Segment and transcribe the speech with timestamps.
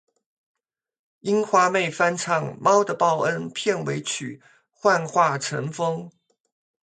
[1.19, 6.09] 樱花妹翻唱《猫的报恩》片尾曲《幻化成风》